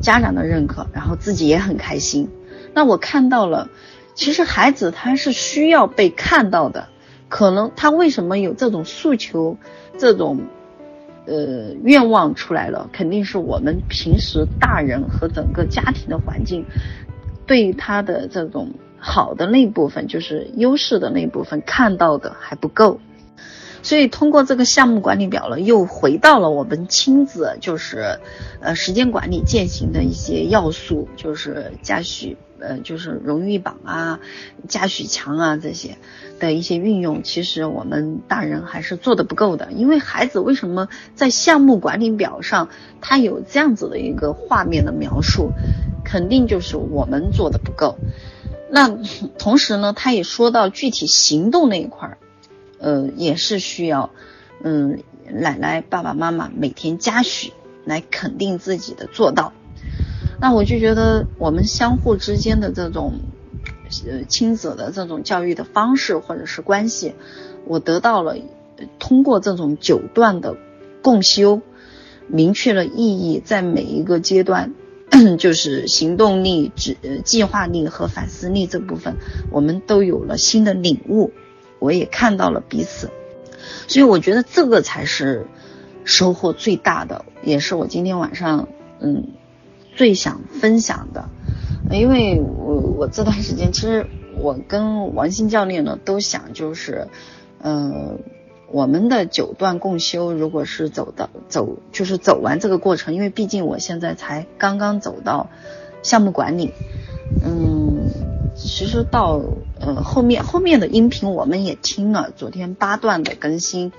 [0.00, 2.30] 家长的认可，然后自己也很开心。
[2.72, 3.68] 那我看到了，
[4.14, 6.88] 其实孩子他是需要被看到的，
[7.30, 9.56] 可能他为什么有这种诉求，
[9.96, 10.40] 这种。
[11.26, 16.64] 呃，愿望出来了，肯定是我们平时大人和整个家庭的环境，
[17.46, 22.98] 对他的这种好的那部分，就是优势的那部分看到的还不够，
[23.82, 28.20] 所以通过这个项目管理表了，又回到了我们亲子就是
[28.60, 32.36] 呃时间管理践行的一些要素，就是嘉许。
[32.62, 34.20] 呃，就是荣誉榜啊、
[34.68, 35.96] 嘉许墙啊这些
[36.38, 39.72] 的一些运用，其实我们大人还是做的不够的。
[39.72, 42.68] 因为孩子为什么在项目管理表上
[43.00, 45.52] 他有这样子的一个画面的描述，
[46.04, 47.96] 肯定就是我们做的不够。
[48.70, 48.94] 那
[49.38, 52.18] 同时呢，他也说到具体行动那一块儿，
[52.80, 54.10] 呃，也是需要
[54.64, 57.52] 嗯奶奶、爸爸妈妈每天嘉许
[57.84, 59.52] 来肯定自己的做到。
[60.40, 63.20] 那我就觉得我们相互之间的这种
[64.06, 67.14] 呃亲子的这种教育的方式或者是关系，
[67.66, 68.36] 我得到了
[68.98, 70.56] 通过这种九段的
[71.02, 71.60] 共修，
[72.26, 74.72] 明确了意义，在每一个阶段，
[75.38, 79.16] 就是行动力、计计划力和反思力这部分，
[79.50, 81.32] 我们都有了新的领悟，
[81.80, 83.10] 我也看到了彼此，
[83.88, 85.46] 所以我觉得这个才是
[86.04, 88.68] 收获最大的，也是我今天晚上
[89.00, 89.30] 嗯
[89.96, 91.28] 最想分享的。
[91.90, 97.08] 因为我我这段时间其实我跟王鑫教练呢都想就是，
[97.60, 98.16] 呃，
[98.70, 105.48] 我们的九段共修如果是走到走就是走完这个过程，因为毕竟我现在才刚刚走到
[106.02, 106.72] 项目管理，
[107.44, 109.40] 嗯，其实到
[109.80, 113.92] 呃后面后面的音频我们也听了，昨天八段的更新，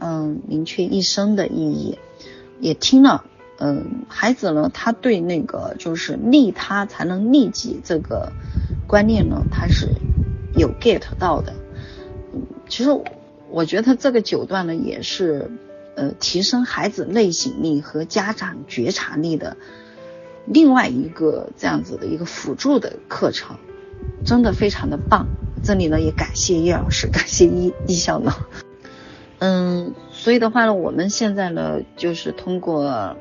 [0.00, 1.98] 嗯，明确一生的意义
[2.60, 3.24] 也听了。
[3.60, 8.32] 嗯，孩子呢，他对那个就是利他才能利己这个
[8.86, 9.88] 观念呢，他是
[10.54, 11.54] 有 get 到的。
[12.32, 12.90] 嗯，其实
[13.50, 15.50] 我觉得这个九段呢，也是
[15.96, 19.56] 呃提升孩子内省力和家长觉察力的
[20.50, 23.56] 另外一个这样子的一个辅助的课程，
[24.24, 25.26] 真的非常的棒。
[25.62, 28.32] 这里呢，也感谢叶老师，感谢易易小能。
[29.40, 33.16] 嗯，所以的话呢，我们现在呢，就是通过。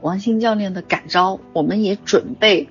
[0.00, 2.68] 王鑫教练的感召，我们也准备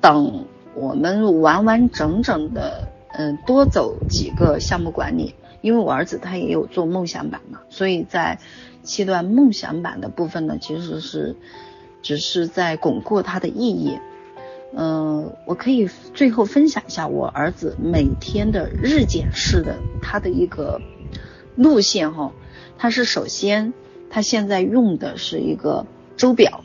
[0.00, 5.36] 等我们完完整整的，嗯，多走几个项目管理。
[5.60, 8.40] 因为我儿子他也有做梦想版嘛，所以在
[8.82, 11.36] 七段梦想版的部分呢，其实是
[12.06, 13.98] 只是在巩固它的意义。
[14.76, 20.80] 嗯，我可以最后分享一下我儿子每天的日检式的他的一个
[21.56, 22.30] 路线哈。
[22.78, 23.72] 他是首先
[24.08, 25.84] 他现在用的是一个。
[26.16, 26.64] 周表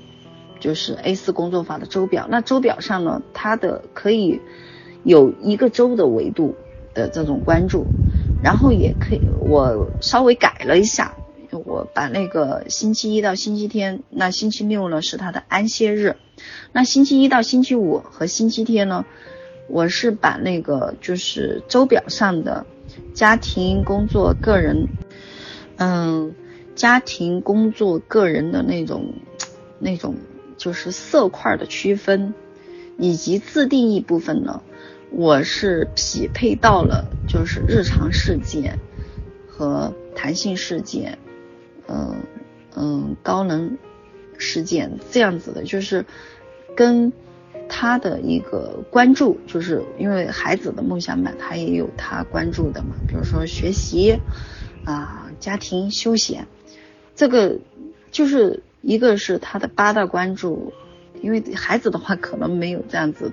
[0.62, 4.40] 就是 A 四工作法的周表，那周表上呢，它的可以
[5.04, 6.56] 有一个周的维度
[6.94, 7.86] 的这种关注，
[8.42, 11.14] 然后也可以我稍微改了一下，
[11.52, 16.16] 我把那个星期一到星期天，那星期六呢是他的安歇日，
[16.72, 19.06] 那星期一到星期五和星期天呢，
[19.68, 22.66] 我是把那个就是周表上的
[23.14, 24.88] 家庭、工作、个人，
[25.78, 26.34] 嗯，
[26.76, 29.14] 家庭、工作、个人的那种。
[29.84, 30.16] 那种
[30.58, 32.36] 就是色块的区分，
[33.00, 34.62] 以及自定义部分呢，
[35.10, 38.78] 我是匹配到了就是日常事件
[39.48, 41.18] 和弹性事件，
[41.92, 42.24] 嗯
[42.76, 43.78] 嗯高能
[44.38, 46.06] 事件这样子的，就是
[46.76, 47.12] 跟
[47.68, 54.20] 他的一个关注，就是因为孩子的梦想版他也有他关注的嘛，比如说学习
[54.86, 56.48] 啊、家庭、休闲，
[57.16, 57.60] 这个
[58.12, 58.64] 就是。
[58.84, 60.74] 一个是他的八大关注，
[61.22, 63.32] 因为孩子的话可能没有这样子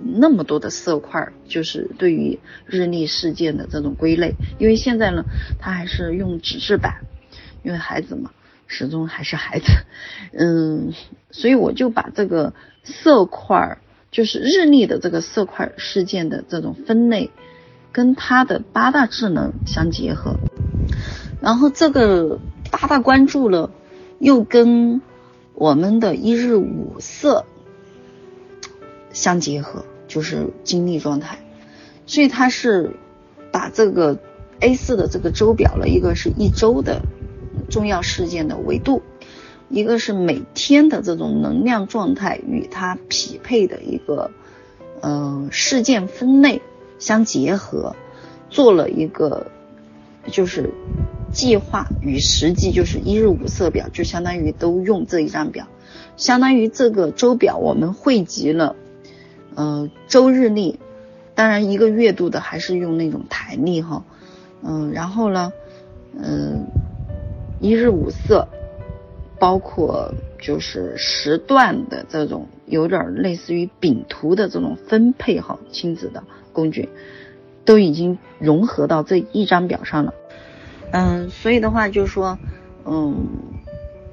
[0.00, 4.34] 那么多的色块，就是对于日历事件的这种归类。
[4.58, 5.26] 因为现在呢，
[5.58, 7.04] 他还是用纸质版，
[7.68, 8.30] 因为孩子嘛，
[8.66, 9.66] 始终还是孩子，
[10.32, 10.94] 嗯，
[11.30, 13.78] 所以我就把这个色块儿，
[14.10, 17.30] 就是日历的这个色块事件的这种分类，
[17.92, 20.36] 跟他的八大智能相结合，
[21.42, 23.70] 然后这个八大关注了。
[24.20, 25.00] 又跟
[25.54, 27.46] 我们的一日五色
[29.12, 31.38] 相结合，就是精力状态，
[32.04, 32.96] 所以它是
[33.52, 34.18] 把这个
[34.58, 37.00] A 四的这个周表了，一个是一周的
[37.68, 39.02] 重要事件的维度，
[39.68, 44.30] 一个是每天的这种能量状态与它匹配的一个
[45.00, 46.62] 嗯事件分类
[46.98, 47.96] 相结合，
[48.50, 49.46] 做了一个
[50.30, 50.70] 就是。
[51.30, 55.66] 计划与实际就是一日五色表，就相当于都用这一张表，
[56.16, 58.74] 相当于这个周表我们汇集了，
[59.54, 60.78] 呃周日历，
[61.34, 64.04] 当然一个月度的还是用那种台历哈，
[64.62, 65.52] 嗯，然后呢，
[66.18, 66.64] 嗯
[67.60, 68.48] 一日五色，
[69.38, 76.88] 包括就是时段的这种有点类似于饼图的这种分配哈，亲子的工具
[77.64, 80.14] 都已经融合到这一张表上了。
[80.90, 82.38] 嗯，所以的话就是说，
[82.86, 83.26] 嗯，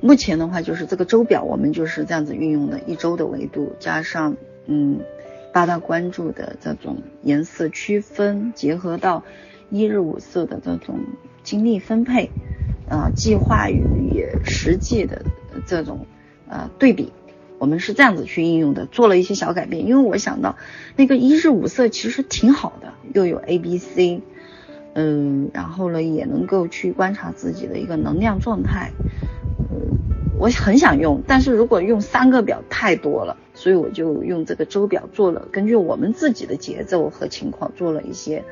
[0.02, 4.36] 目前的话就是这个周表我们就是这样子运用的，一周的维度加上
[4.66, 5.00] 嗯
[5.54, 9.24] 八大关注的这种颜色区分，结合到
[9.70, 11.00] 一日五色的这种
[11.44, 12.30] 精力分配，
[12.90, 15.24] 啊，计划与实际的
[15.66, 16.06] 这种
[16.48, 17.12] 呃对比，
[17.58, 20.56] 我们是这样子去应用的，做了一些小改变，因为我想到
[20.96, 24.22] 那个一日五色其实挺好的，又有 A B C。
[24.98, 28.92] 嗯，然后呢，也能够去观察自己的一个能量状态。
[30.38, 38.44] 我很想用，但是如果用三个表太多了，所以我就用这个周表做了，根据我们自己的节奏和情况做了一些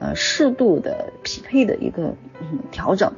[0.00, 2.14] 呃适度的匹配的一个
[2.72, 3.12] 调整。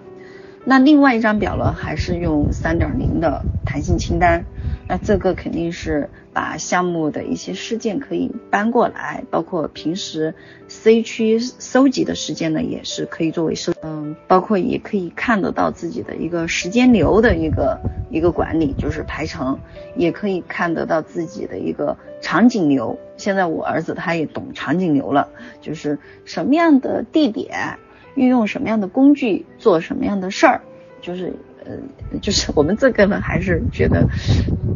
[0.64, 4.44] 那另外一张表呢，还是用三点零的弹性清单。
[4.86, 10.34] 那这个肯定是把项目的一些事件可以搬过来，包括平时
[10.68, 17.78] C 区收集的时间呢，也是可以作为收，嗯，包括也可以看得到自己的一个时间流的一个
[18.10, 19.58] 一个管理，就是排程，
[19.96, 22.98] 也可以看得到自己的一个场景流。
[23.16, 25.28] 现在我儿子他也懂场景流了，
[25.60, 27.78] 就是什么样的地点，
[28.14, 30.60] 运用什么样的工具，做什么样的事儿，
[31.00, 31.32] 就是。
[31.62, 31.76] 呃，
[32.22, 34.08] 就是我们这个呢，还是觉得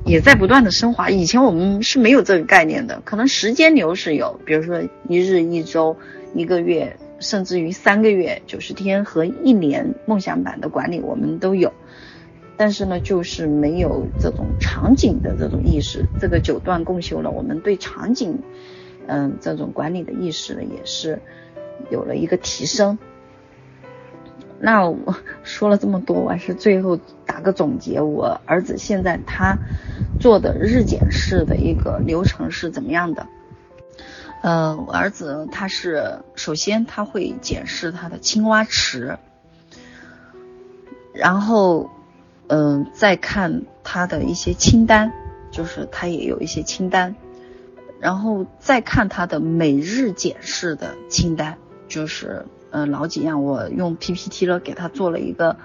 [0.04, 1.08] 也在不断的升华。
[1.08, 5.96] 以前我们是没有这个概念的，可能时间流是有，比如说一日、一周、
[6.34, 11.72] 一个月，甚至于三个月、九十天和一年梦想版的管理我们都有，
[12.58, 16.04] 但是呢，就是没有这种场景的这种意识。
[16.20, 18.38] 这个九段共修了，我们对场景，
[19.06, 21.18] 嗯，这种管理的意识呢，也是
[21.90, 22.98] 有了一个提升。
[24.64, 28.00] 那我说了这么多，我还是最后打个总结。
[28.00, 29.58] 我儿子现在他
[30.18, 33.26] 做的日检式的一个流程是怎么样的？
[34.40, 39.18] 呃，我儿子他是首先他会检视他的青蛙池，
[41.12, 41.90] 然后
[42.46, 45.12] 嗯再看他的一些清单，
[45.50, 47.14] 就是他也有一些清单，
[48.00, 52.46] 然后再看他的每日检视的清单，就是。
[52.74, 55.56] 嗯，老几样，我用 PPT 了给他做了一个，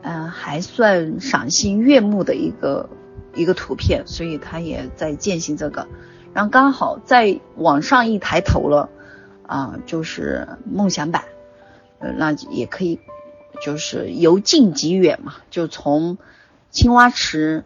[0.00, 2.88] 嗯，还算赏心悦目的一个
[3.34, 5.88] 一个图片，所以他也在践行这个。
[6.32, 8.90] 然后刚好再往上一抬头了，
[9.44, 11.24] 啊，就是梦想版，
[11.98, 13.00] 那也可以，
[13.60, 16.16] 就是由近及远嘛，就从
[16.70, 17.64] 青蛙池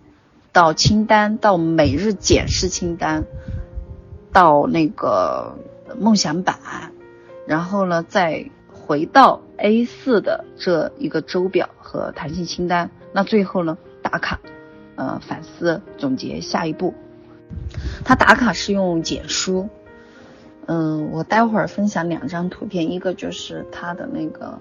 [0.53, 3.25] 到清单，到每日检视清单，
[4.33, 5.59] 到那个
[6.01, 6.93] 梦想版。
[7.47, 14.41] 然后呢，再回到 A4 的这一个周表和弹性清单，那最后呢打卡，
[14.97, 16.95] 呃反思总结下一步。
[18.05, 19.69] 他打卡是用简书，
[20.67, 24.59] 嗯，我待会儿分享两张图片，一个就是他的那个，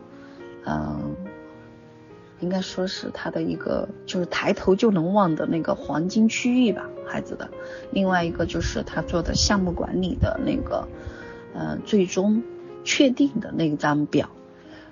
[0.65, 1.15] 嗯，
[2.39, 7.49] 应该说是他的一个就是抬头就能望的那个黄金区域吧，孩子的。
[7.91, 10.87] 另外一个就是他做的项目管理的那个，
[11.53, 12.43] 呃，最终。
[12.83, 14.29] 确定的那一张表。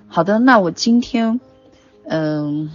[0.07, 1.39] 好的，那我今天，
[2.05, 2.69] 嗯，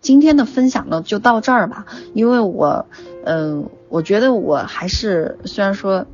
[0.00, 1.84] 今天的分享呢就到这儿吧。
[2.14, 2.86] 因为我，
[3.24, 6.06] 嗯，我觉得我还是虽然说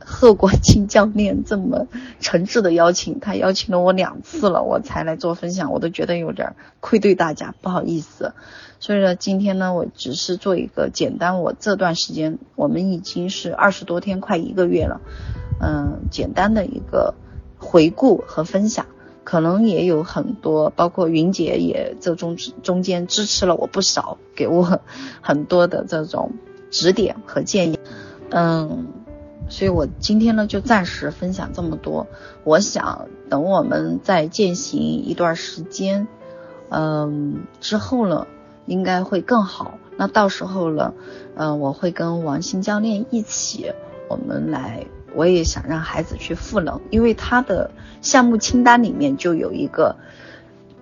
[0.00, 1.86] 贺国清教练这么
[2.18, 8.34] 诚挚的邀请，他邀请了我两次了，我才来做分享，我都觉得有点愧对大家，不好意思。
[8.80, 15.00] 所以说，今天呢，我只是做一个简单，我这段时间我们已经是二十多天，快一个月了，
[15.60, 17.14] 嗯，简单的一个。
[17.74, 18.86] 回顾和分享，
[19.24, 24.80] 可能也有很多，包括云姐也这中中间支持了我不少，给我
[25.20, 26.34] 很多的这种
[26.70, 27.78] 指点和建议。
[28.30, 28.86] 嗯，
[29.48, 32.06] 所以我今天呢就暂时分享这么多。
[32.44, 36.06] 我想等我们再践行一段时间，
[36.68, 38.28] 嗯之后呢
[38.66, 39.78] 应该会更好。
[39.96, 40.94] 那到时候呢，
[41.34, 43.72] 嗯我会跟王鑫教练一起，
[44.08, 44.86] 我们来。
[45.14, 47.70] 我也想让孩子去赋能，因为他的
[48.02, 49.96] 项目清单里面就有一个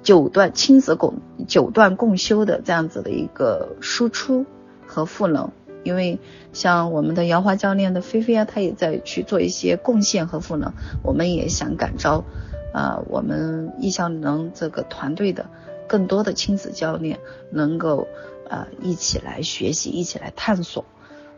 [0.03, 4.47] 九段亲子共九段共修的这样子的一个输出
[4.87, 5.51] 和赋能。
[5.85, 6.21] 因为
[6.53, 10.73] 像我们的姚华教练的菲菲啊，她也在去做一些贡献和赋能。
[11.03, 12.25] 我们也想感召
[12.73, 15.47] 啊，我们易效能这个团队的
[15.89, 17.19] 更多的亲子教练
[17.51, 18.07] 能够
[18.49, 20.85] 啊一起来学习，一起来探索。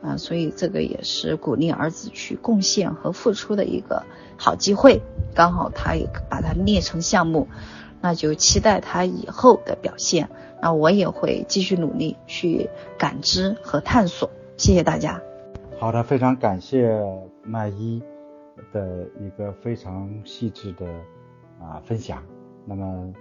[0.04, 4.02] 啊，所以这个也是鼓励儿子去贡献和付出的一个
[4.36, 5.00] 好机会。
[5.34, 7.48] 刚好他也把它列成项目，
[8.02, 10.28] 那就期待他以后的表现。
[10.60, 14.30] 那我也会继续努力去感知和探索。
[14.56, 15.20] 谢谢大家。
[15.78, 17.00] 好的，非常感谢
[17.42, 18.02] 麦一
[18.72, 20.86] 的一个非常细致的
[21.60, 22.22] 啊分享。
[22.66, 23.12] 那么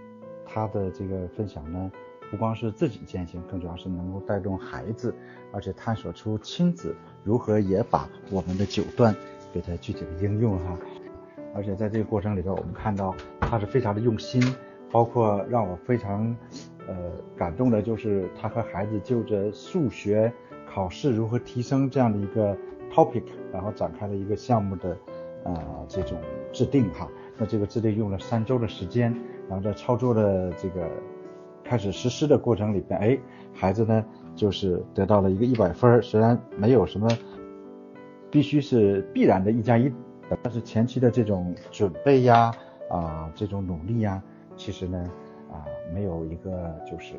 [0.45, 1.91] 他的这个分享呢？
[2.33, 5.13] 不光是自己践行，更主要是能够带动孩子，
[5.51, 9.15] 而且探索出亲子如何也把我们的九段
[9.53, 10.75] 给它具体的应用哈。
[11.53, 14.41] 而且在这个过程里边，我们看到他是非常的用心，
[14.91, 16.35] 包括让我非常
[16.87, 16.95] 呃
[17.37, 20.33] 感动的就是他和孩子就着数学
[20.67, 22.57] 考试如何提升这样的一个
[22.91, 24.97] topic，然后展开了一个项目的
[25.43, 26.17] 呃这种
[26.51, 27.07] 制定哈。
[27.37, 29.15] 那这个制定用了三周的时间，
[29.47, 30.89] 然后在操作的这个。
[31.63, 33.17] 开始实施的过程里边，哎，
[33.53, 34.05] 孩子呢
[34.35, 37.07] 就是得到了一个一百分，虽然没有什么
[38.29, 39.91] 必须是必然的一加一，
[40.41, 42.51] 但是前期的这种准备呀，
[42.89, 44.21] 啊，这种努力呀，
[44.55, 45.09] 其实呢，
[45.51, 47.13] 啊，没有一个就是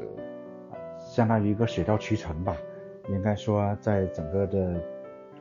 [0.98, 2.56] 相当于一个水到渠成吧。
[3.10, 4.80] 应该说，在整个的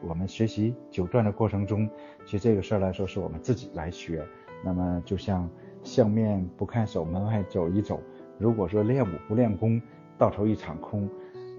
[0.02, 1.90] 我们学习九段的过程中，
[2.26, 4.24] 其实这个事儿来说是我们自己来学。
[4.66, 5.50] 那么就像
[5.82, 8.00] 相面不看手，门外走一走。
[8.38, 9.82] 如果说练武不练功，
[10.18, 11.10] 到头一场空。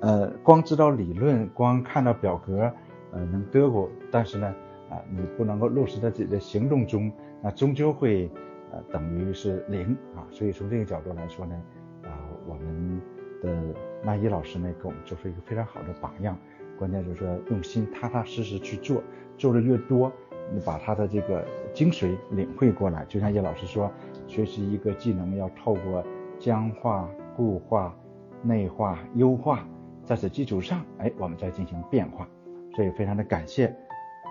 [0.01, 2.71] 呃，光知道理论，光看到表格，
[3.13, 4.55] 呃，能得过，但是呢，
[4.91, 7.11] 啊，你不能够落实在自己的行动中，
[7.43, 8.31] 那终究会
[8.71, 10.27] 呃等于是零啊。
[10.31, 11.55] 所以从这个角度来说呢，
[12.03, 12.11] 啊，
[12.47, 13.01] 我们
[13.41, 16.37] 的麦一老师呢，给我们做出一个非常好的榜样。
[16.77, 19.03] 关键就是说用心踏踏实实去做，
[19.39, 20.13] 做的越多，
[20.53, 23.05] 你把他的这个精髓领会过来。
[23.07, 23.91] 就像叶老师说，
[24.27, 26.05] 学习一个技能要透过
[26.45, 27.97] 僵化、固化、
[28.43, 29.67] 内化、优化，
[30.05, 32.29] 在此基础上，哎，我们再进行变化。
[32.77, 33.75] 所以非常的感谢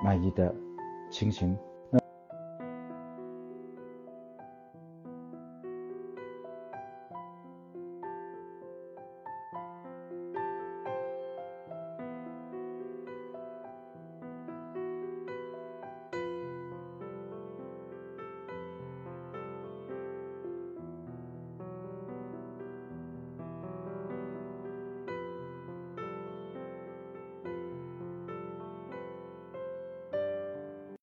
[0.04, 0.54] 麦一的
[1.10, 1.58] 倾情